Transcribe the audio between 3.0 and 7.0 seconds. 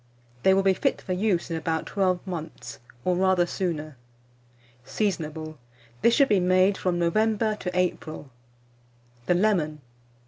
or rather sooner. Seasonable. This should be made from